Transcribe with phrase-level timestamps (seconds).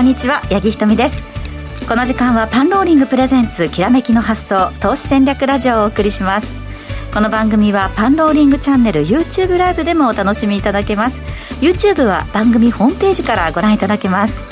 [0.00, 1.22] こんにちは八木ひとみです。
[1.86, 6.50] この時間はパンローリングプレゼンツきらめきの発想投資戦略ラジオをお送りします。
[7.12, 11.20] この番組はパンローリングチャンネル YouTube ライブでもお楽しみいただけます。
[11.60, 14.42] YouTube は番組ホームページからご覧いただけます。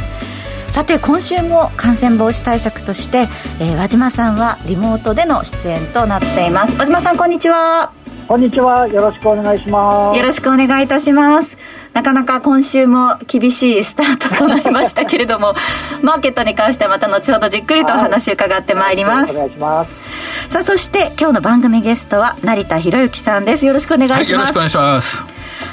[0.68, 3.26] さて今週も感染防止対策として、
[3.58, 6.76] えー、和島さんはリモートでの出演となっています。
[6.76, 7.97] 和島さんこんにちは。
[8.28, 8.86] こんにちは。
[8.88, 10.18] よろしくお願いします。
[10.18, 11.56] よろしくお願いいたします。
[11.94, 15.54] なかなか今週も厳しいスタートとなりましたけれども
[16.04, 20.52] マーケットに関してはまた後ほどじっくりとお話伺ってまいります、はい、お願いします。
[20.52, 23.64] さあそして今日の番組ゲストは成田博之さんです。
[23.64, 25.24] よろしくお願いします、はい、よろしくお願いします。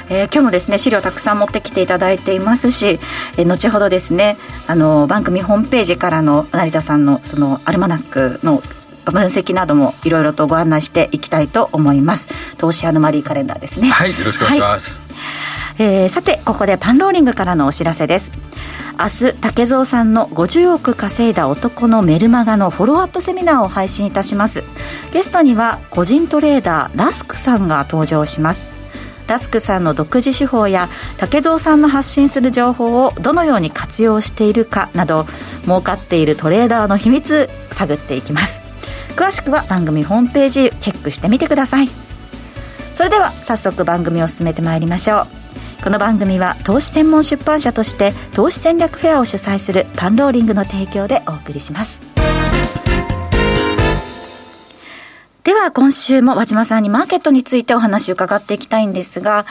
[0.09, 3.01] えー、今日もですね資料たくさん持ってきていただいていますし、
[3.35, 8.63] えー、後ほどですねあの番組ホームページからの成田さんのそのアルマナックの
[9.11, 12.27] 分析などもいろいろとご案内していきたいと思います。
[12.57, 13.89] 投資アノマリーカレンダーですね。
[13.89, 15.05] はいよろしくお願いします、はい。
[15.77, 18.31] えー、さてここでパンローリングからのお知らせです。
[18.97, 24.63] 明日竹蔵さんの50億稼いだ男のメルマガのフォローアップセミナーを配信いたします。
[25.11, 28.75] ゲストには個人トレーダーラスクさんが登場します。
[29.27, 35.25] ラスクさんの独自手法や竹蔵さんの発信する情報をどのように活用しているかなど
[35.63, 38.61] 儲かっているトレーダーの秘密探っていきます
[39.15, 41.89] 詳しくは番組ホームページチェックしてみてください。
[42.95, 45.27] それでは早速番組を進めてまいりましょう。
[45.83, 52.15] この番組は投資専門出版社として投資戦略フェアを主催するパンローリングの提供でお送りします。
[55.45, 59.45] では今週も和島さんにマーケットについてお話を伺っていきたいんですが、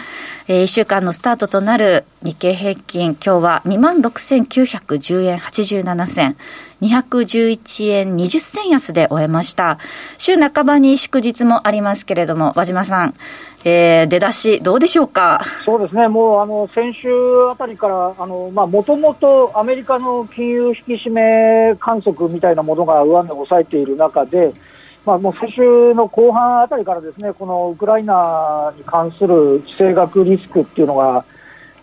[0.48, 6.36] えー、1週間のスタートとなる日経平均、今日は2万6910円87銭、
[6.82, 9.78] 211円20銭安で終えました。
[10.18, 13.14] 週半ばに祝日もありますけれども、和島さん、
[13.64, 15.40] えー、出だし、どうでしょうか？
[15.64, 17.08] そうですね、もうあの先週
[17.50, 24.52] あたりから、もともとアメリカの金融引き締め観測みたいなものが上値を抑えている中で、
[25.06, 31.24] まあ、もう先週の後半あたりからですね、このウクライナに関する地政学リスクっていうのが、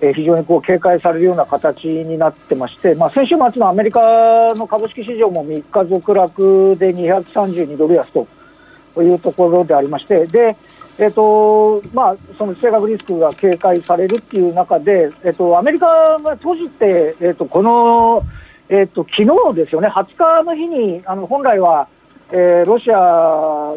[0.01, 10.57] えー、非常にこう警戒されるような形になってまして、まあ、先週末のアメリカの株式市場も3日続落で232ドル安というところでありまして、で、
[10.97, 18.23] えーとまあ、その地政学リスクが警戒されるっていう中で、えーと、アメリカが閉じて、えーと、この、
[18.69, 21.87] えーと、昨日ですよね、20日の日に、あの本来は、
[22.31, 22.97] えー、ロシア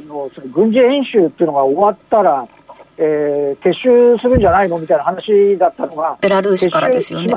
[0.07, 2.49] のその軍事演習っていうのが終わったら、
[2.97, 7.35] えー、撤収するんじゃないのみたいな話だったのが、ベラルーシからですよね。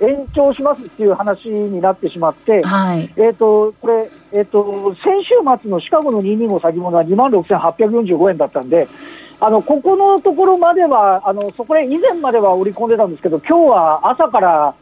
[0.00, 8.88] 延長しますっていう話になってしまって、はい、えっ、と、これ、えっ、ー、と、先週末のシカゴの225先物は2万6845円だったんで、
[9.40, 14.74] あの、ここのところまでは、あの、そこへ以前までは織り込んでたんですけど、今日は朝から、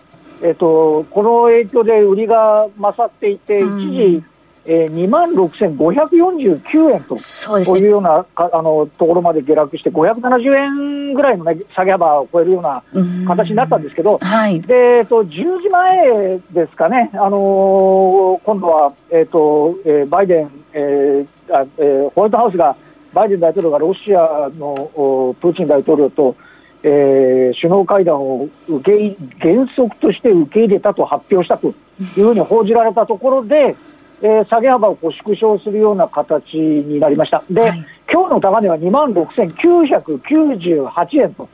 [0.42, 4.24] えっ、ー、と、この影響で売りが勝っていて、一時、
[4.64, 12.82] えー、2万6549円とそういうようなかあのところまで下落して、570円ぐらいの、ね、下げ幅を超えるような
[13.26, 15.28] 形になったんですけど、はい、でえっと、10
[15.58, 22.76] 時前ですかね、あのー、今度は、えーとえー、バイデン、えーあえー、ホワイトハウスが、
[23.12, 26.36] バイデン大統領がロシアのプーチン大統領と、
[26.82, 31.72] えー、首脳会談を受け原則として受け入れたと発表したとい
[32.20, 33.76] うふうに報じられたところで、
[34.22, 37.42] えー、下げ幅をこう縮小するような形になりました。
[37.50, 41.48] で、はい、今日の高値は2万6998円と、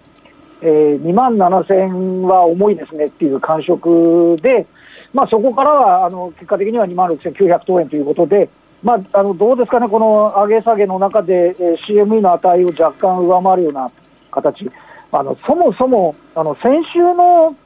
[0.61, 4.67] えー、2万7000円は重いですねっていう感触で、
[5.15, 8.51] まあ、そこからはあの結果的には2万6900等円ということで、
[8.83, 13.91] まあ、あのどうですかね、この上げ下げの中で、えー、CME の値を若干上回るような
[14.31, 14.71] 形、
[15.11, 17.57] あのそもそもあの先週の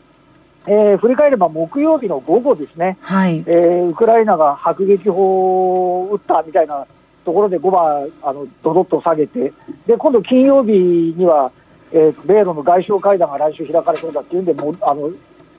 [0.66, 3.38] えー、振り返れば木曜日の午後ですね、はい。
[3.38, 6.86] えー、ウクライナが迫撃砲を撃ったみたいな
[7.24, 9.52] ところで5番、あのどどっと下げて、
[9.86, 11.50] で今度金曜日には、
[11.92, 15.10] えー、米ロの外相会談が来週開かれそうだっていうんで、もあの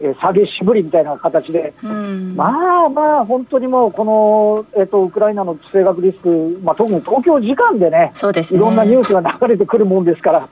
[0.04, 8.60] えー、下げしぶりみたいな形で、まあまあ、本当にもう、この、えーと、ウクライナの地政学リスク、まあ、特に東京時間でね、そうですね。
[8.60, 10.50] いろんなニュースが流れてくるもんですから。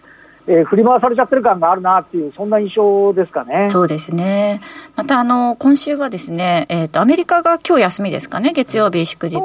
[0.47, 3.69] えー、振り回されちゃってる感があるなっていう、そんな印象ですかね。
[3.69, 4.61] そうですね。
[4.95, 9.39] また、あの、今週はですね、えっ、ー、と、アメリカが今日休みですかね、月曜日祝日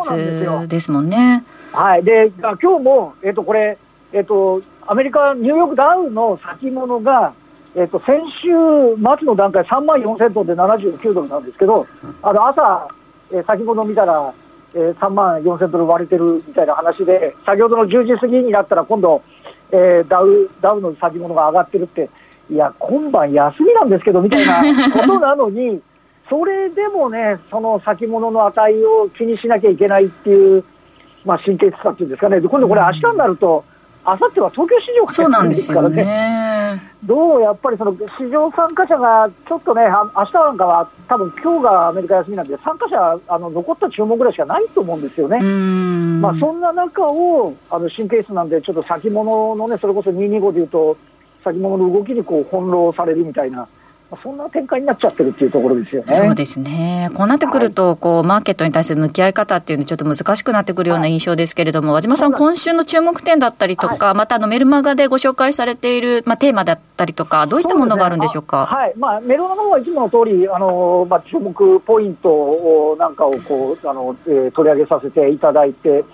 [0.68, 1.44] ですもんね。
[1.72, 2.04] はい。
[2.04, 3.76] で、今日も、えっ、ー、と、これ、
[4.12, 7.34] えっ、と、アメリカ、ニューヨークダウの先物が、
[7.74, 8.48] えっと、先週
[8.96, 11.86] 末の段階、3万4000トンで79ドルなんですけど、
[12.22, 12.88] あの朝、
[13.30, 14.32] えー、先物見たら、
[14.74, 19.22] えー、3万4000ドル割れてるみたいな話で、先ほどの10時過ぎになったら、今度、
[19.72, 22.08] えー、ダウダウの先物が上がってるって、
[22.50, 25.80] いや、今晩休みなんですけどみたいな ことなのに、
[26.28, 30.64] それでもね、その先物の値を気にしなきゃいけないっていう、
[31.24, 33.64] まあ、神経質さっていうんですかね、今度これ、明日になると、
[34.08, 45.40] あさっては東京市場がですからね、ねどうやっぱりその市場参加者がちょっとね、明日なんかは、多分今日がアメリカ休みなんで、参加者、あの残った注文ぐらいしかないと思うんですよね。
[45.40, 50.96] まあ、そんな中をあの神経質なんで、ちょっと先物のね、それこそ225でいうと、
[51.42, 53.66] 先物の動きにこう翻弄されるみたいな。
[54.22, 56.14] そんな展開になっちゃってるっていうところですよね。
[56.14, 57.10] そうですね。
[57.14, 68.68] こうなってくると、はい、こう、マーケットに対する向き合い方っていうのちょっと難しくなってくるような印象ですけれども、はい、和島さん、今週の注目点だったりとか、はい、またあのメルマガでご紹介されている、まあ、テーマだったりとか、どういったものがあるんでしょうか？
[68.70, 68.92] うね、はい。
[68.96, 76.04] まあ、メルマガの方はいつもの通り、あの、まあ、注目ポイントをなんかをこう、あの、えー、取り上げさせていただいて、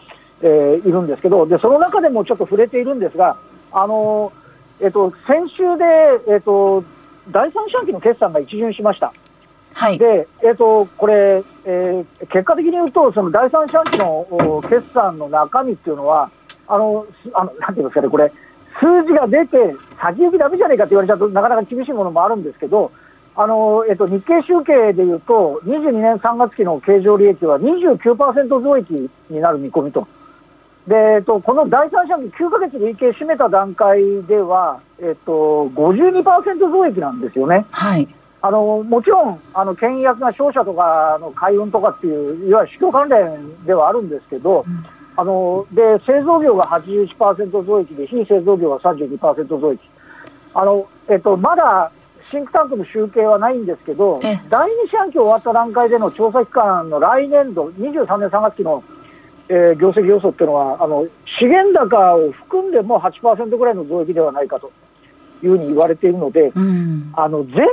[0.41, 3.37] えー、いるんですけど、で、その中でもちょっと触れているんですが、
[3.71, 4.33] あの、
[4.81, 5.85] えっ、ー、と、先週で、
[6.33, 6.83] えっ、と、
[7.31, 9.13] 第三四半期の決算が一巡しました。
[9.75, 16.31] はい、で、えっ、ー、と、これ、えー、結果的に言うと、その第三四半期の決算の中身っていうのは、
[16.69, 18.33] あの、あのなんていうんですかね、これ、
[18.81, 22.91] 数字が出て、先行きだめじゃねえかって言われちゃうとなかなか厳しいものもあるんですけど、
[23.35, 30.07] あの、えっ、ー、と、日経集計でいうと、22年3月期の経常利益は29%増益になる見込みと。
[30.87, 37.67] で、えっと、この第三四半期9か月累計締めた段階では、えっと、52%増益なんですよね。
[37.70, 38.08] はい。
[38.40, 44.84] あの、もちろん、あの、倹約が商社とかの海運とかっていう、いわゆる市況関連ではあるんですけど、うん、
[45.17, 49.81] あの、で、製造業が81%増益で、非製造業が32%増益。
[50.55, 51.93] あの、えっと、まだ、
[52.25, 58.82] シンクタンクの集計はないんですけど、第2四半期終わった段階での調査期間の来年度、23年3月期の
[59.49, 61.06] えー、業績予想っていうのは、あの
[61.39, 64.73] 資源高を含んでも8%ぐらいの増益ではないかと
[65.43, 67.67] いうふうに言われているので、うん、あの全般さ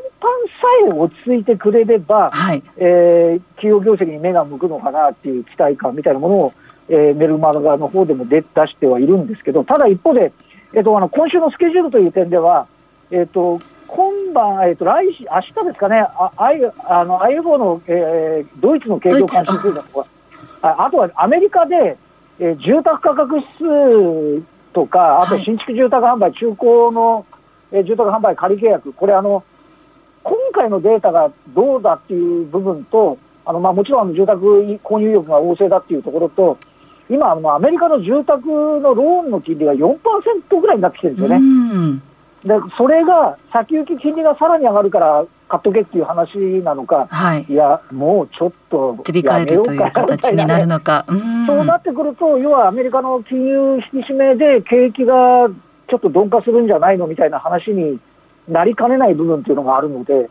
[0.87, 6.53] え落ち着いてくれれば、はい、えー、企業業績に目が向くのかなっていう期待感みたいなものを、
[6.89, 10.33] えー、メルマガの方でも出出してはいるんですけど、ただ一方で、
[10.73, 12.67] えーと、あの今週のスケジュールという点では、
[13.11, 20.18] えーと、今晩、えーと、来週明日ですかね、ああの IFO の、えー、ドイツの経常監視通貨とか。
[20.61, 21.97] あとはアメリカで、
[22.39, 27.25] えー、住宅価格指数とか、あと新築住宅販売、中古の、
[27.71, 29.43] えー、住宅販売仮契約、これあの、
[30.23, 34.41] 今回のデータがどうだっていう部分と、あのまあ、もちろん住宅
[34.83, 36.57] 購入意欲が旺盛だっていうところと、
[37.09, 39.97] 今、あのアメリカの住宅のローンの金利が4%
[40.59, 42.01] ぐらいになってきてるんですよね。
[42.43, 51.05] でそれが先行き金利がさらに上がるから買っとけっていう話なのか、はい、いや、もうちょっと手控えるという形になるのか、
[51.47, 55.49] そうなってくると、要はアメリカの金融引き締めで景気が
[55.89, 57.99] ちょっと鈍化するんじゃないのみたいな話に
[58.47, 60.29] なりかねない部分っていうのがあるので、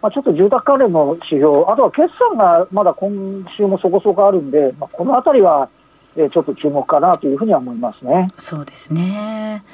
[0.00, 5.68] まあ、ちょっと住宅関連の指標、あとは決算がまだ今週もそこそこあるんで、まあ、このあたりは
[6.14, 8.28] ちょっと注目かなというふうには思いますね。
[8.38, 9.64] そうですね。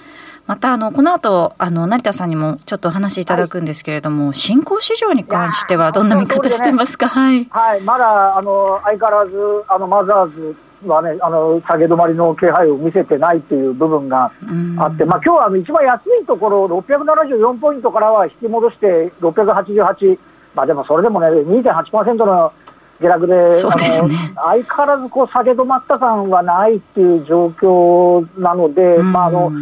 [0.51, 9.37] またあのこの後あの成田さんにもちょっとお話しいただくんですけれども、はい、新興市場に関してはどんな見方してますか、ね、はい、はい、まだあの相変わらず
[9.69, 10.57] あのマザーズ
[10.89, 14.33] はね、あの下げ止まりの気配を見せてないという部分が
[14.79, 20.19] あって、まあ今日はあの一番安いところ、674ポイントからは引き戻して688、
[20.57, 22.53] まあでもそれでもね、2.8%の
[23.01, 29.53] 下落で、でね、あの相変わらずこう下げ止まった感はないっていう状況なので、まああの、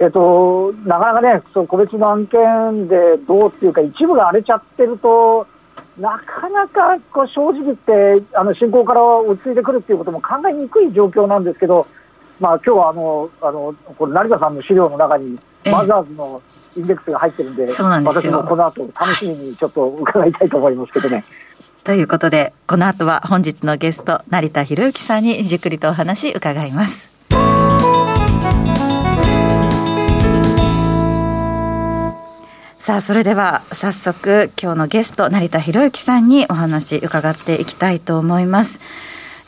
[0.00, 5.46] えっと、なかなかね、その個別の案件でどうっていうか、一部が荒れちゃってると、
[5.98, 11.86] なかなかこう正直言って、あの進行から落ち着いてくるっていうことも考えにくい状況なんですけど、
[12.40, 16.40] まあ今日はあの、あの、これ成田さんの資料の中に、マザーズの
[16.78, 21.24] インデックスが入ってるんで、で私もこの後楽しみにちょっと伺いたいと思いますけどね。
[21.84, 27.09] ということで、この後は本日のゲスト、成田博之さんにじっくりとお話伺います。
[32.80, 38.80] さあ、それでは早速今日のゲスト、成田博之さんにお話伺っていきたいと思います。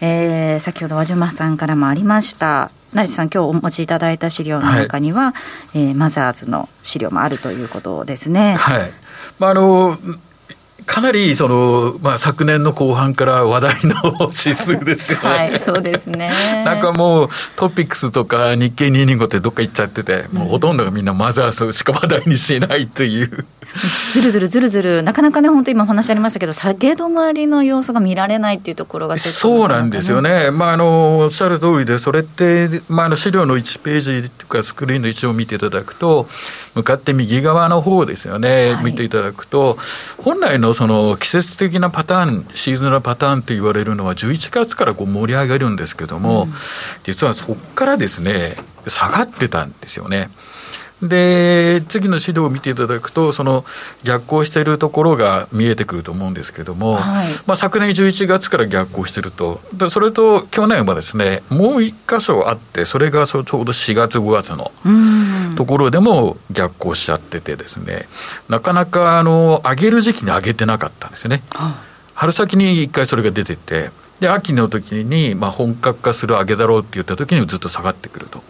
[0.03, 5.35] えー、先ほど和島さんからもありました、成田さん、今日お持ちいただいた資料の中には、は
[5.73, 8.57] い、えー、マザーズの資料もあるということですね。
[8.57, 8.93] はい。
[9.39, 9.97] まあ、あの、
[10.87, 15.29] かなりその、まあ、昨年の後半から話題の指数ですよね。
[15.29, 16.31] はい、そうですね。
[16.65, 23.47] なんかもうトピックスとか日経225ってどっか行っちゃってて、もうほとんどがみんなマザースしか話題にしないという。
[24.11, 36.29] ずるずるずるずる、なかなかね、本当、今お話ありましたけど、下げ止まりの要素が見られないっていうところがそうなんですよね、まあ、あのおっしゃる通りで、それって、まあ、あの資料の1ページとか、スクリーンの一を見ていただくと、
[36.75, 39.79] 向かって右側の方ですよね、はい、見ていただくと、
[40.19, 46.53] 本来のその季節的なパターン、シーズンのパターンと言われるのは、11月からこう盛り上げるんですけども、うん、
[47.05, 50.31] 実はそこからですね、下がってたんですよね。
[51.03, 53.65] で、次の資料を見ていただくと、その
[54.05, 64.71] 逆行しているところが見えてくると思うんですけれども、はい、まあ、昨年11月から逆行していると、でそれと去年はですね、もう一箇所あって、それがそちょうど4月、5月の
[65.57, 68.07] ところでも逆行しちゃっててですね、
[68.49, 71.43] なかなかあの上げる時期に上げてなかったんですよね。
[72.15, 73.91] 春先に一回それが出てて、
[74.21, 78.45] で、秋の時に、まあ、本格化する上げだろうって言った時にずっと下がってくると。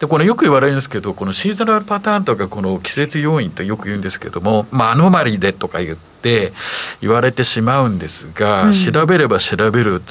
[0.00, 6.52] で、このよく言われるんですけど、このシーズナルパターンとか、この季節要因ってよく言うんですけども、まあ、アノマリでとか言って、
[7.00, 10.02] 言われてしまうんですが、うん、調べれば調べる、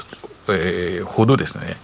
[0.49, 1.77] えー、ほどですね、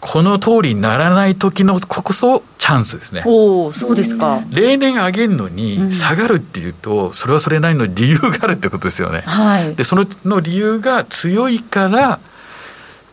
[0.00, 3.22] この通りにならない時のこそチャンスですね。
[3.26, 4.42] おそうですか。
[4.50, 9.22] 例年上げるのに下がるっていうと、それはそれなりの理由があるってことですよね。
[9.22, 9.74] はい。
[9.74, 12.20] で、そのの理由が強いから、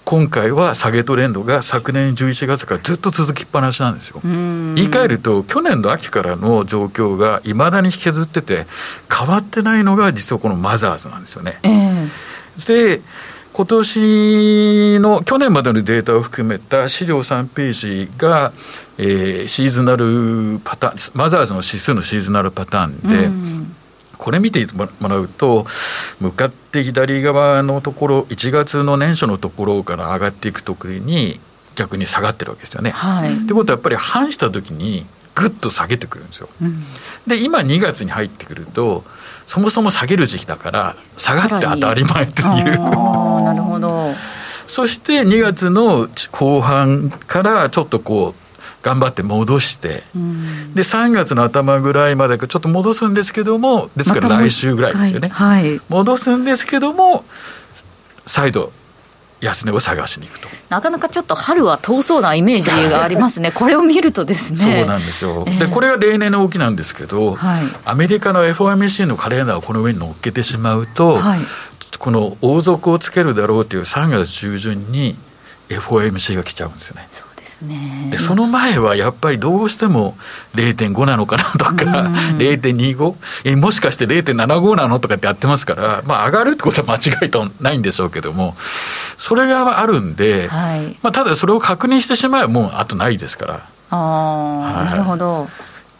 [0.05, 4.19] 今回は下げトレンドが昨年11月からずっと続きっぱなしなんですよ。
[4.23, 8.67] 言い換えると、去年の秋からの状況がいまだに引きずってて、
[9.09, 11.59] 変わってないのが実はこのマザーズなんですよね。
[11.63, 13.01] えー、で、
[13.53, 18.51] 今年の、去年までのデータを含めた資料3ページが、
[18.97, 23.62] えー、シーズナルパターン、マザーズの指数のシーズナルパターンで、
[24.23, 25.67] これ見てもらうと、
[26.21, 31.41] 向かって左側のところ、1月の年初のところから上がっていくときに、
[31.75, 32.91] 逆に下がってるわけですよね。
[32.91, 36.47] はい、ってことは、やっぱり反したときに、ぐっと下げてくるんですよ。
[36.61, 36.85] うん、
[37.27, 39.03] で、今2月に入ってくると、
[39.45, 42.47] そもそも下げる時期だから、下がって当たり前という。
[43.43, 44.13] なるほど。
[44.67, 48.42] そして2月の後半からちょっとこう、
[48.83, 57.23] 頑張って戻して、うん、で3月の頭ぐらいまでちょっと戻すんですけどもですから来週ぐらいですよね、はい、戻すんですけども
[58.27, 58.73] 再度
[59.39, 60.47] 安値を探しに行くと。
[60.69, 64.57] なかなかちょっと春は遠そうなイメージがありますね、 これを見るとですね。
[64.57, 71.39] そうなんですよ、えー、でこれが例年の動きなんですけど、はい、アメリカの FOMC のカレンダーをこの上に乗っけてしまうと、はい、
[71.99, 75.17] この王族をつけるだろうという3月中旬に
[75.67, 77.07] FOMC が来ちゃうんですよね。
[78.17, 80.15] その前はやっぱりどうしても
[80.55, 83.15] 0.5なのかなとか、うん、0.25
[83.45, 88.55] えもしかして0.75なのとかってやってますから、まあ、上がるってことは間違いとないんでしょうけども
[89.17, 93.69] それがあるんで、はい、まあ、ただそれを確認してしまえばもうあとないですから。
[93.89, 95.47] あ、はい、なるほど。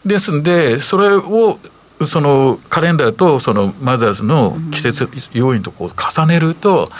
[0.04, 1.58] ですんでそれを
[2.06, 6.90] そのカレンダーとそのマザーズの季節要因とこう重ねると、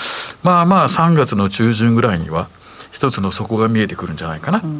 [0.43, 2.49] まあまあ3月の中旬ぐらいには
[2.95, 4.73] 一つの底が見えてくるんじゃないかなっていう。
[4.73, 4.79] うん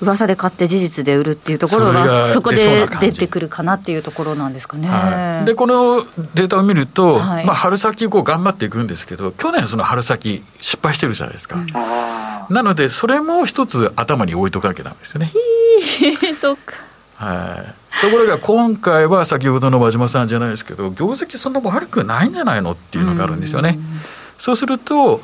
[0.00, 4.86] 噂で買って事実で売るっていうところがそこで出てくるかなっていうところなんですかね。
[4.86, 11.56] はい、でこのデータを見ると、はい、まあ、春先こう頑張っていくんですけど去年その春先失敗してるじゃないですか。
[11.56, 15.32] うん、なのでそれも一つ頭に置いとかなきゃなんですよね。
[16.40, 16.74] そっか
[17.16, 17.64] は
[18.00, 23.76] い、ところが今回は先ほどの和島さんじゃないですけど業績そんな悪くないんじゃないのっていうのがあるんですよね。
[24.38, 25.20] そうすると、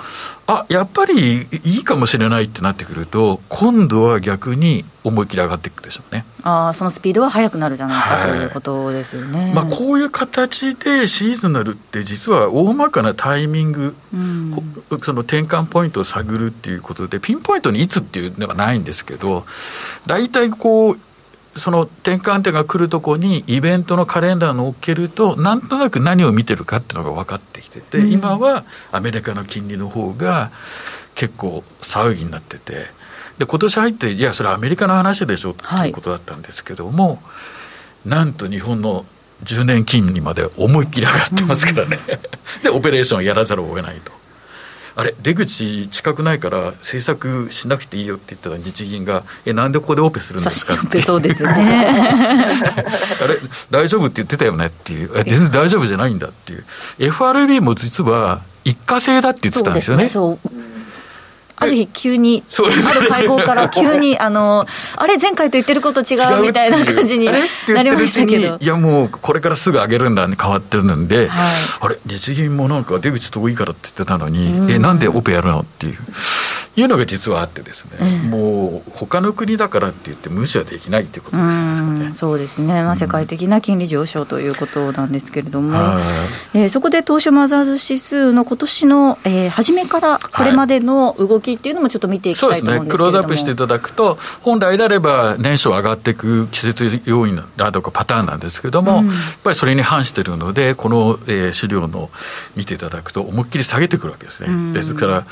[0.46, 6.24] あやっぱりいいかもしれないってなってくると、今度は逆に思い切り上がっていくでしょうね。
[6.42, 8.44] あそのスピードは速くなるじゃないか、はい、とい。
[8.44, 19.46] うことですよね、まあ、こういう形でシーズナルって、実は大まかなタイミング、うん、その転換ポイントを探るっていうことで、ピンポイントにいつっていうのはないんですけど、
[20.06, 20.98] 大体こう、
[21.56, 30.50] その転換点が来るとこにイベントのカレンダーをっけると、なんとなく何を見てるかっていうのが分かってきてて、うん、今はアメリカの金利の方が
[31.14, 32.86] 結構騒ぎになってて、
[33.38, 37.14] で、今年入って、いや、それアメリカの話でしょっていうことだったんですけども、は
[38.06, 39.06] い、なんと日本の
[39.44, 41.98] 10年金利まで思いっきり上がってますからね、
[42.56, 44.12] うん、 で、オペレーションをやらざるを得ないと。
[44.96, 51.02] あれ、出口近くないから政策しなくていいよって言ったら日銀が、え、なんでここでオペするんですかって。
[51.02, 51.50] そうですね。
[53.22, 56.64] あれ、大丈夫って言ってたよねっていう、全然大丈夫じゃないんだっていう。
[56.98, 60.08] FRB も実は一過性だって言ってたんですよね。
[61.56, 62.42] ある日急に、
[62.88, 68.58] ある会合から急に、 あの、あれ、前回と言ってること違うみたいな感じになりましたけど。
[68.60, 75.98] いや、もう、これからすぐ上げるんだに変わってるんで、はい、あれ、日銀もなんか出口遠いからって言ってたのに、うん、え、なんでオペやるのっていう。
[76.76, 102.10] いうのが実はあってですね、うん、もう他の国だからって言って無視はできないっていうことですね、そうですね、まあ、世界的な金利上昇ということなんですけれども、うん、えー、そこで東証マザーズ指数の今年の、えー、初めからこれまでの動きっていうのもちょっと見ていきたいと思うんですけそうですね、クローズアップしていただくと、本来であれば年初上がっていく季節要因だとかパターンなんですけれども、うん、やっぱりそれに反しているので、この、えー、資料の
[102.56, 104.72] 見ていただくと、思いっきり下げてくるわけですね。
[104.72, 105.26] ですから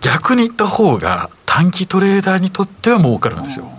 [0.00, 3.70] 逆に言った方が短期トレーダーにとっては儲かるんですよ。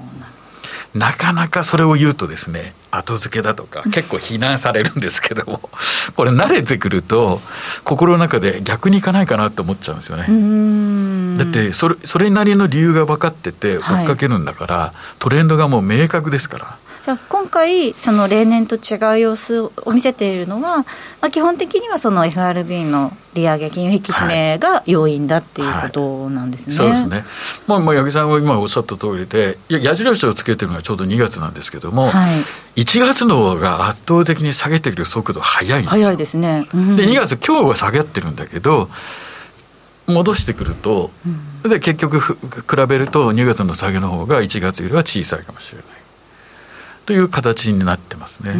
[0.93, 5.69] なかなかそれを言うとですね、後付けだとか、結構非難されるんですけども、
[6.17, 7.39] これ慣れてくると、
[7.85, 10.25] 心の中で逆にいかないかなと思っちゃうんですよね。
[11.43, 16.77] だって、それ、それなりの理由が分かってて、追っかけるんだから、はい、トレンドがもう明確ですから。
[17.03, 20.85] じゃ今回、その例年と違う様子を見せているのは、ま
[21.21, 26.87] あ、基本的にはその FRB の利上げ、金融引き締めが要因だっていうことなんですね、はい。
[26.89, 27.29] はい、そうですね、
[27.65, 32.37] まあ、まあ八木さんが今おっしゃった通りで、矢印をつけてるのがちょうど2月なんですけども、は
[32.75, 38.89] い、1月の方が圧倒的に下げている速度速いんです早いですね、うん、で2月、今日は下げってるんだけど、
[40.11, 41.11] 戻してくると、
[41.63, 42.37] うん、で結局比
[42.87, 45.85] べると2月の下げの方が1月よりは小さいかもしれない。
[47.05, 48.53] という形になってますね。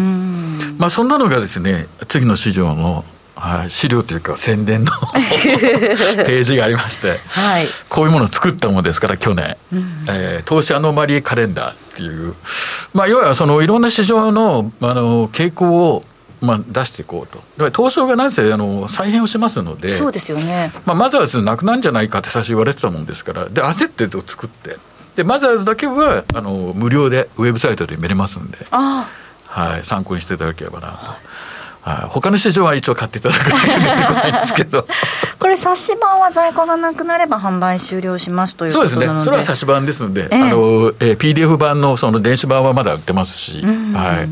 [0.77, 3.05] まあそんなのがですね、次の市場の
[3.41, 12.35] はい、資料というか宣伝の ページがありまして、はい、こういうものを作ったものですから去年、うん、えー、投資アノマリーカレンダーっていう、
[12.93, 16.03] まあ、要はそのいろんな市場のあの傾向を
[16.41, 24.77] まあ、出していこうと、東証がなぜあの再編をしますので、そうですよね、まあ、まずはなくなんじゃないかって最初言われてたもんですから、で焦って作って、
[25.15, 29.07] でマザーズだけはあの無料でウェブサイトで見れますんで、は
[29.79, 30.93] い、参考にしていただければなと。
[30.95, 31.17] はい、
[31.83, 34.87] 他の市場は一応買っていただかないと出てこないんですけど。
[35.39, 39.07] これ冊子版は在庫がなくなれば販売終了しますというそうですね。
[39.21, 44.29] それは冊子版ですので、えー、あのえー、PDF 版のその電子版はまだ売ってますし、はい。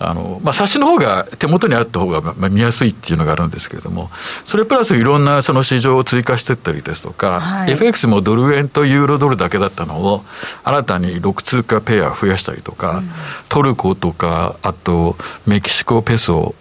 [0.00, 4.10] あのまあ、冊子の方が手元にあった方が、まあ、見やすいっていうのがあるんですけれども
[4.44, 10.24] それプラスいろんなその市場を追加していったりですとか、はい、FX もドル円とユーロドルだけだったのを
[10.62, 13.10] 新たに6通貨ペア増やしたりとか、うん、
[13.48, 16.54] トルコとかあとメキシコペソ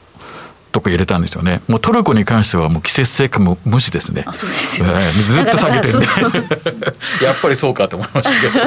[0.72, 1.62] とか入れたんですよね。
[1.68, 4.24] もうトルコに関してはもう季節性かも無視ですね。
[4.26, 6.08] あそうですよ、ね、ずっと下げてるんで。
[7.26, 8.66] やっぱりそうかと思いましたけど。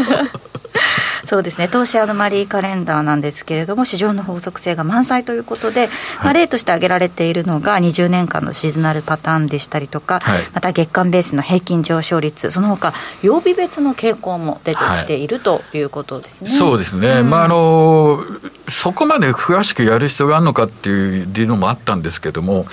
[1.27, 5.91] そうですね、投資アノマリーカレンダーなんですけれども、市場の法則性が満載ということで、はい、
[6.25, 16.51] まあ、例として挙げられているのが、20年間のシーズナルパターンでしたりとか、はい、また月間ベースの平均上昇率、その他曜日別の傾向も出てきている、ということですね。
[16.51, 18.25] そうですね、うん、まああの
[18.69, 22.67] そこまで詳しくやる必要があるのかっていうのもあったんですけども、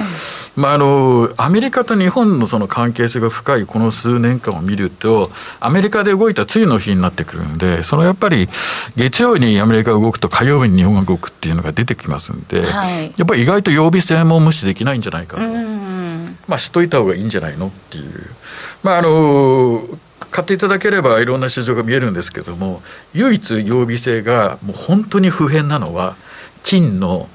[0.55, 8.36] うん、まあ、あのアメリカと日本のその関係性が深いこの数年間を見ると、アメリカで動いた次の日になってくるんで、そのやっぱり
[8.95, 15.43] 月曜にアメリカが動くと火曜日に日本が動くっていうのが出てきますんで、はい、やっぱり意外と曜日性も無視できないんじゃないかと。
[16.47, 18.29] まあ、しといた方がいいんじゃないのっていう。
[18.83, 19.87] まあ、あの、
[20.31, 22.81] 買っていただければいろんな市場が見えるんですけども、
[23.13, 26.15] 唯一曜日性がもう本当に不変なのは、
[26.63, 27.27] 金の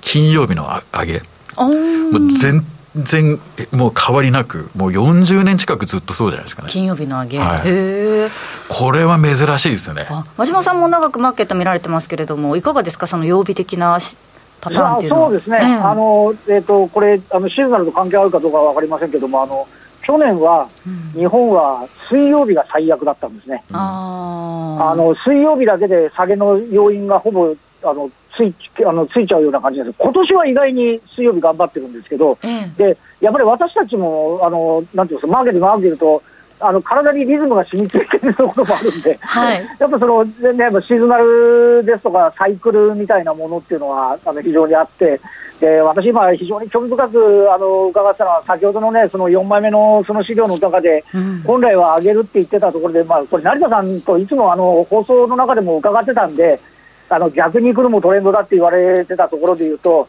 [0.00, 1.22] 金曜日の上げ。
[1.56, 2.64] もう全
[3.04, 3.38] 然
[3.72, 6.68] もう変わりなく、もう40年近くずっとそうじゃないですかね。
[6.70, 8.28] 金曜日の上げ、はい、へ
[8.68, 10.06] これは珍しいですよね。
[10.36, 13.98] 真島さんも長くマーケット見られてますけれども、いかがですか、その曜日的な
[14.60, 15.28] パターンっていうのは。
[15.28, 19.66] そうですね、あのえーと、これあの、シーズナルと関係あるかどうかは分かりませんけども、あの
[20.06, 20.68] 去年は、
[21.16, 28.54] 日本は水曜日が最悪だったんですね、うん、あの水曜日だけで下げの要因がほぼあのつい
[28.86, 29.94] あのついちゃうような感じです。
[29.98, 32.38] 今年は意外に水曜日頑張ってるんですけど、
[32.76, 36.22] でやっぱり私たちも、あのなんていうんですか、マーケット長くいると、
[36.58, 45.20] あの体にリズムが染みついてるところもあるんで、はい、 やっぱその、ね、やっぱシーズナルですとか、サイクルみたいなものっていうのはあの非常にあって、
[45.60, 56.60] で私、今、非常に興味深くあの伺ったのは、先ほどのね、その4枚目のその資料の中で、うん、本来は上げるって言ってたところで、まあ、これ、成田さんといつもあの放送の中でも伺ってたんで、
[57.08, 60.08] あの逆に来るもトレンドだって言われてたところで言うと、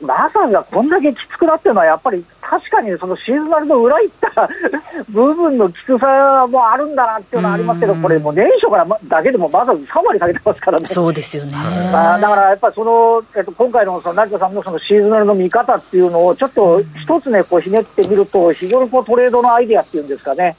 [0.00, 4.48] まさがこんだけきつくなってるのは、やっぱり確かにそのシーズナルの裏行った
[5.10, 10.86] 部分のきつさもあるんだなっていうのはありますけど、これ、もう年初からだけでもまず3割下げてますからね。
[10.86, 11.52] そうですよね。
[11.92, 20.56] まあ、だからやっぱりその、えっと、今回のその成田さんのそのシーズナルの見方っていうのを、ちょっと一つね、こうひねってみると、非常にこうトレードのアイデアっていうんですかね。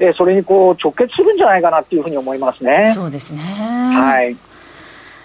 [0.00, 2.92] えー、それにこう直結するんじゃないかなっていうふうに思いますね。
[2.94, 4.36] そうですねはい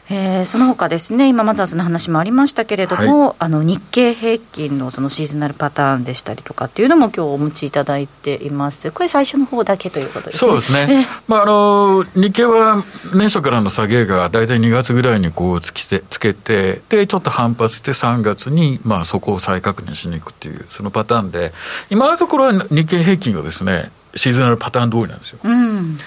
[0.09, 10.51] えー、その他ですね、今、マザーズの話もありましたけれども、はい、あの日経平均のそのシーズナルパターンでしたりとかっていうのも、今日お持ちいただいています、これ、最初の方だけということですね。
[10.51, 21.53] そうですね、まあ、あの日経は年初からの下げが大体2月ぐらいにこうつきてつけて、でちょっと反発して、3月にまあそこを再確認しに行くっていう、そのパターンで、
[21.89, 25.39] 今のところは日経平均がですね、シーズナルパターン通りなんですよ。
[25.43, 25.97] うん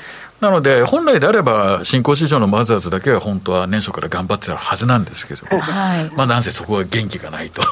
[0.40, 7.62] なので、本来であれば、新興市場のマザーズだけは本当は年初から頑張ってたはずなんですけど、はい、まあなんせそこは元気がないと。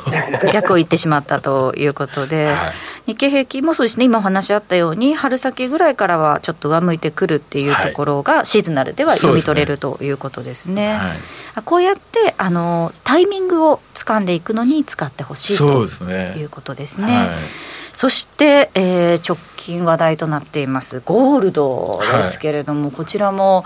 [0.50, 2.72] 逆を言ってしまったということで、は
[3.06, 10.94] い、日経平均もそうですね、今お話あったように、春先ぐらいからはちょっと上向いてくるっていうところが、シーズナルでは読み取れるということですね。
[10.94, 11.14] は
[11.60, 17.28] い、こうやってあのタイミングを掴んでいくのに使ってほしいということですね。
[17.94, 23.64] そして、えー、直近話題となっていますゴールドですけれども、はい、こちらも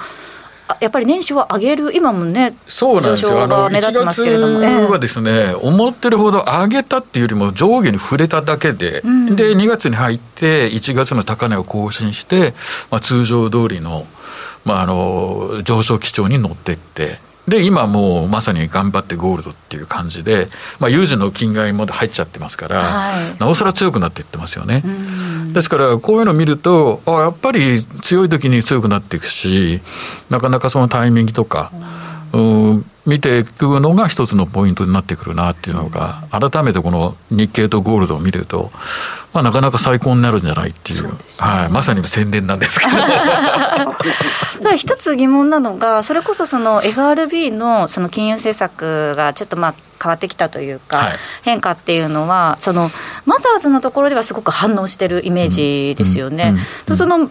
[0.81, 12.55] やっぱり年収は上げる、今もね、そうなんですよ、あの1月はですね、えー、思ってるほど上げたっていうよりも、上下に触れただけで、うん、で2月に入って、1月の高値を更新して、
[12.91, 14.07] まあ、通常通りの,、
[14.67, 17.27] まあ、あの上昇基調に乗っていって。
[17.49, 24.83] で、今もうまさに頑張ってゴールドっていう感じで、まあ、有事の金買いも入っちゃってますから、はい、なおさら強くなっていってますよね。
[25.53, 29.81] ですから、こういうのを見ると、あやっぱり強い時に強くなっていくし、
[30.31, 32.08] なかなかそのタイミングとか、うん
[33.07, 38.71] 見ていくのが一つのポイントになってくるなっていうのが、改めてこの日経とゴールドを見ると、
[39.33, 42.93] まあ、なかなか最高になるんじゃないっていう、うね、はい、まさに宣伝なんですけど。
[44.77, 52.91] 一つ疑問なのが、それこそその FRB のその金融政策がちょっとまあ変わってきたというか、はい、変化っていうのは、その
[53.25, 56.55] マザーズのところではすごく反応してるイメージですよね。
[56.87, 57.31] うんうん、その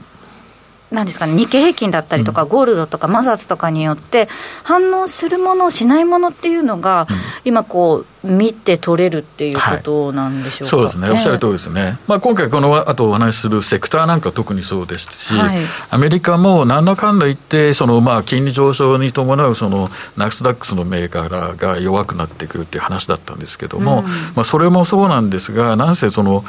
[0.92, 4.30] なんですかね、日経平均だったりとか、ゴールドとかマザーズとかによって、
[4.64, 7.08] 反応するもの、しないものっていうのが、
[7.44, 15.58] 今こう、見て取れるっていうことなんでしょうか、はい、そうですね、おっしゃる通りですね、まあ、今回、この後お話しするセクターなんか特にそうですし、はい、
[15.90, 26.46] アメリカもなんだかんだ言って、そのまあ金利上昇に伴うそのナスダックスのメーカーが弱くなってくるっていう話だったんですけども、うん、まあ、それもそうなんですが、なんせその、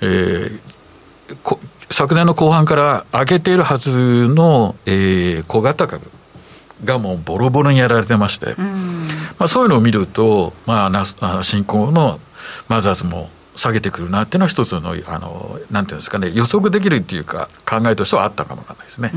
[0.00, 1.58] えー、
[1.92, 3.90] 昨年の後半から上げているはず
[4.28, 6.10] の、えー、小型株
[6.84, 8.54] がもうボロボロにやられてまして、
[9.38, 12.18] まあ、そういうのを見ると、まあ、なあ新興の
[12.68, 19.12] マザーズも下げてくるなっていうのは一つのあのなんていうんですかね予測できるっていうか考えとしてはあったかもわかんないですね。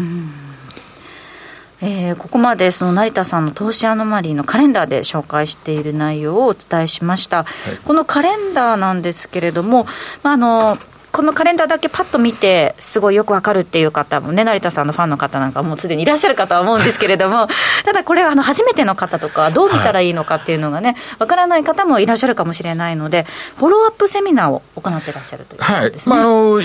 [1.81, 9.85] えー、ここまでその成田さんの投資アノマリーのカレンダーで紹介している内容をお伝えしました、はい、このカレンダーなんですけれども、
[10.23, 10.77] まあ、あの
[11.15, 17.47] このカレンダーだけパッと見て、すごいよくわかるっていう方もね、成田さんのファンの方なんかもうすでにいらっしゃるかとは思うんですけれども、
[17.85, 23.25] ただこれはあの初めての方とか、どう見たらいいのかっていうのがね、わからない方もいらっしゃるかもしれないので、
[23.55, 26.15] フォローアップセミナーを行ってらっしゃるということですね。
[26.17, 26.61] はいまあ、あの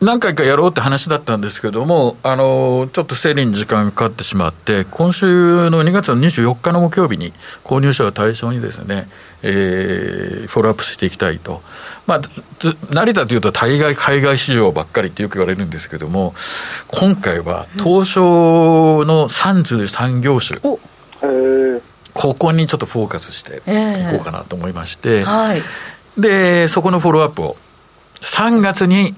[0.00, 7.32] 何回かやろうって話だったんですけども、あの、ちょっと整理に時間がかかってしまって、今週の2月の24日の木曜日に、
[7.64, 9.08] 購入者を対象にですね、
[9.42, 11.62] えー、フォローアップしていきたいと。
[12.06, 12.20] まあ、
[12.90, 16.34] 成田というと大概海外市場ばっかりってよく言われるんですけども、
[16.88, 21.82] 今回は東証の33業種、うん、
[22.14, 23.60] ここにちょっとフォーカスしてい
[24.10, 25.62] こうかなと思いまして、えーはい、
[26.16, 27.56] で、そこのフォローアップを
[28.20, 29.14] 3月に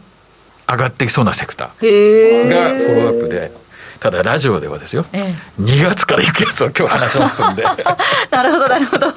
[0.69, 3.69] 上がってきそうなセクターがフォローアップで。
[4.01, 7.65] ただラジオではですよ、ええ、2月から行くやつを今日話しますんで。
[8.31, 9.13] なるほどなるほど。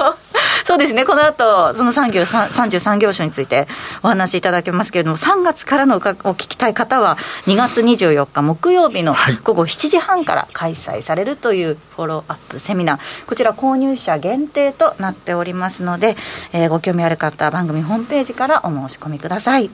[0.66, 3.68] そうですねこの後その産業33業種について
[4.04, 13.00] お話しいただけますけれども3月からのお聞きたい方は2月24日木曜日の午後7時半から開催されるというフォローアップセミナー。
[13.28, 16.16] こちら購入者限定となっておりますので、
[16.54, 19.70] えー、ご興味ある方番組ホームページからお申し込みください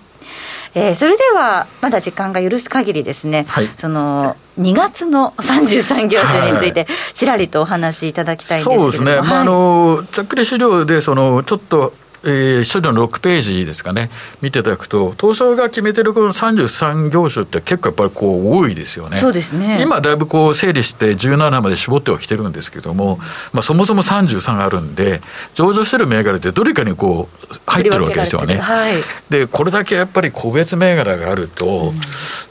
[0.73, 14.09] えー、それではまだ時間が許す限りですね、はい、その2月の33業種について、ちらりとお話しいただきたいんですけれども、そうですね、まあ、あのざっくり資料でその、ちょっとえー、資料の6ページですかね、
[14.41, 19.17] 見ていただくと、東証が決めてるこの33業種って結構やっぱりこう多いですよね。
[19.17, 19.81] そうですね。
[19.81, 23.19] 今だいぶこう整理して17まで絞ってはきてるんですけども、
[23.53, 25.21] まあそもそも33あるんで、
[25.53, 28.57] 上場してる銘柄ってどれかにこう入ってるわけですよね。
[28.57, 28.95] はい、
[29.29, 31.93] で、これだけやっぱり個別銘柄があると、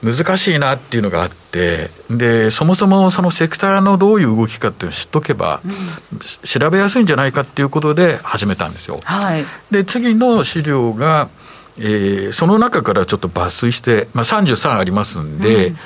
[0.02, 1.45] 難しいなっていうのがあって、
[2.10, 8.98] で、そもそもそのセクターのどういう動きかっていうのを知っとけば、うん、調べやすいんじゃないかっていうことで始めたんですよ。
[9.04, 9.44] はい。
[9.70, 11.28] で、次の資料が、
[11.78, 15.76] えー、その中からちょっと抜粋して、まあ、33ありますんで、うん、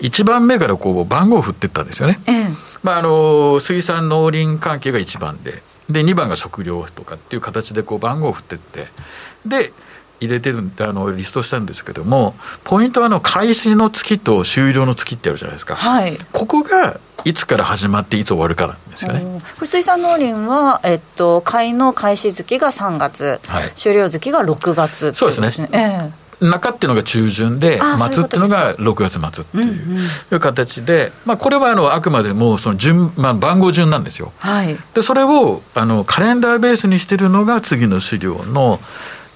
[0.00, 2.20] 1番目からこう番号を振っていったんですよね。
[2.26, 2.46] え
[2.82, 8.88] まあ、あの水産農林関係が1番でで2番が食料とかっていう形でこう番号を振っていって
[9.44, 9.72] で
[10.20, 19.40] 入れてるあのリストしたんですけどもポイントはあの開始の月と終了の月ってあるじゃないですか、はい、ここがいつから始まっていつ終わるかなんですよね。
[19.64, 29.56] 水産農林は、えっと、買いの開始月が3月、はい、終了月が6月、ね、そうですね、えー中っていうのが中旬で、末っていうのが6月末って
[30.34, 34.32] いう形で、まあ、これはあのあくまでもその順、まあ、番号順なんですよ。
[34.38, 38.80] はい、でそれをあのカレンダーベースにしてるのが次の資料の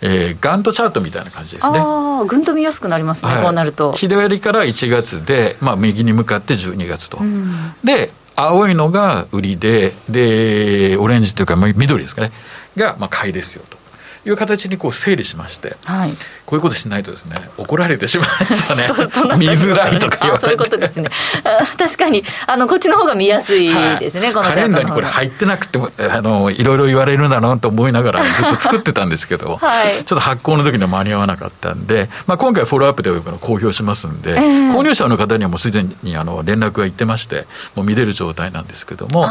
[0.02, 1.78] えー、ガントチャートみたいな感じですね。
[1.78, 3.92] ああ、ぐんと見やすくなりますね、はい、こうなると。
[3.92, 7.18] 左から1月で、まあ、右に向かって12月と。
[7.18, 12.32] うん、で、青いのが売りで、で、オレンジというか、緑ですかね、
[12.76, 13.79] が、まあ、買いですよと。
[14.24, 16.10] いう形にこう整理しまして、はい、
[16.46, 20.40] こういうことしないとですね怒られてしま うんですよね見づらいとか言われて。
[20.40, 21.08] そういうことですね。
[21.78, 39.28] 確かにあのこっちの方が見やすいですね、はい、このカレンダーにこれ入ってなくてもあのいろいろ言われるんだなと思いながらずっと作ってたんですけど、 はい、ちょっと発行の時には間に合わなかったんで、まあ、今回フォローアップで公表しますんで、えー、購入者の方にはもうすでにあの連絡がいってましてもう見れる状態なんですけども。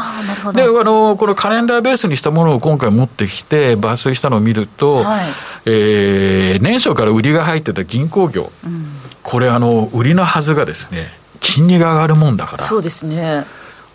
[0.52, 5.26] であのこのカレンダーベースにしたものを今回持ってきて抜粋したのを見ると、はい、
[5.66, 8.86] えー、年初から売りが入ってた銀行業、うん、
[9.22, 13.44] これあの売りのはずがですね金利が上がるもんだからそうですね。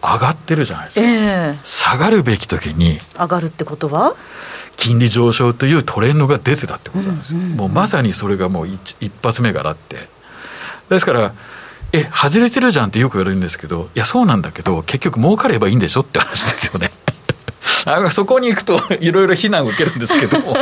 [0.02, 4.16] 上がってるじゃないですか、えー、下がるべき時に上がるってことは？
[4.78, 7.34] 金利上昇というトレンドが出てたってことなんです。
[7.34, 10.08] よ、うんうんうん、もうまさにそれがもう一一発目からあって。
[10.90, 11.34] ですから
[11.92, 16.92] え外れてるじゃんってよく言われるんですけどいやそうなんだけど結局儲かればいいんでしょって話ですよね。
[17.05, 17.05] あ
[18.12, 20.56] そこに行くといろいろ非難を受けるんですけども。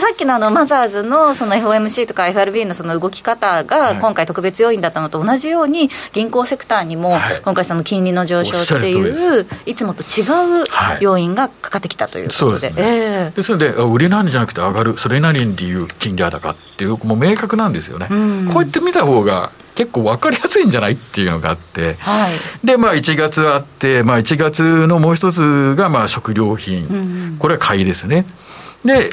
[0.00, 10.22] さっきのあのマザーズのその FOMC とか FRB のその動き方が今回特別要因だったのと同じように銀行セクターにも今回その金利の上昇っていういつもと違
[10.62, 10.64] う
[11.00, 26.96] 要因がかかってきたということで、はい、で、ですので売りなんじゃなくて上がるそれなりに理由金利高っていうもう明確なんですよね、うん、こうやって見た方が結構分かりやすいんじゃないっていうのがあって、はい、で、まあ、1月あって、まあ、1月のもう一つがまあ食料品、う
[27.34, 28.24] ん、これは買いですね。
[28.84, 29.10] で、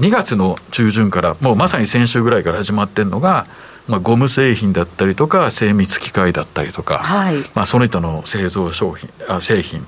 [0.00, 3.46] 2月の中旬から、もうまさに先週ぐらいから始まってるのが、
[3.88, 9.86] まあ、ゴム製品だったりとか、精密機械だったりとか、はい、まあ、その人の製造商品あ製品、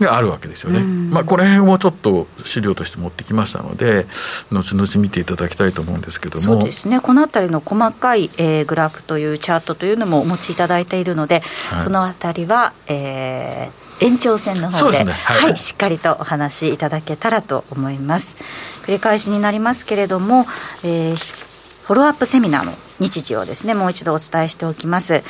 [0.00, 4.06] があるわけですよね、まあ、この辺をちょっと資料として持ってきましたので
[4.50, 6.40] 後々見ていただきたいと思うんですけども。
[6.40, 7.00] そうですね。
[7.00, 15.12] この辺りの細かい、えー、グラフというチャートというのもお持ちいただいているので、はい、その辺りは、えー、延長線の方で、ね。
[15.12, 18.36] はい、はい、しっかりとお話しいただけたらと思います。
[18.84, 20.46] 繰り返しになりますけれども、
[20.84, 25.22] えー、フォローアップセミナーの日時をですねもう一度お伝えしておきます。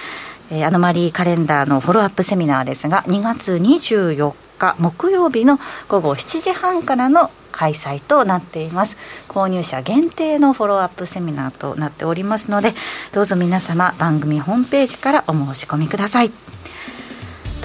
[0.50, 8.96] えー、アノマリーカレンダーのフォローアップセミナーですが2月24日木曜日の午後7時半からの開催となっています。
[9.28, 12.74] 購入者限定のフォローアップセミナーとなっておりますので
[13.12, 16.33] どうぞ皆様番組ホームページからお申し込みください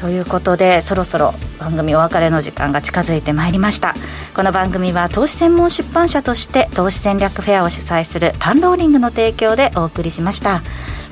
[0.04, 3.94] ということでそろそろ番組お別れの時間が近づいてまいりました。
[4.36, 10.62] この番組は投資専門出版社として投資戦略フェアを主催するパンローリングの提供でお送りしました。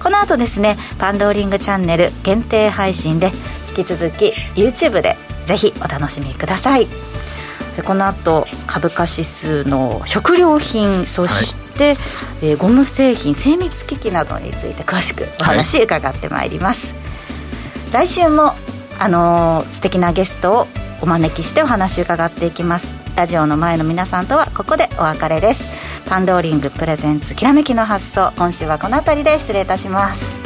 [0.04, 3.32] この後ですねパンローリングチャンネル限定配信で
[3.70, 6.86] 引き続き YouTube でぜひお楽しみください。
[7.78, 11.98] でこの後株価指数の食料品そして、はい、
[12.42, 16.94] えー、ゴム製品精密機器などについて詳しくお話伺ってまいります、
[17.94, 18.54] はい、来週も
[19.00, 20.68] あのー、素敵なゲストを
[21.02, 22.88] お招きしてお話伺っていきます。
[23.16, 25.64] ラジオの前の皆さんとはここでお別れです。
[26.08, 30.41] パンローリングプレゼンツきらめきの発想今週はこの辺りで失礼いたします。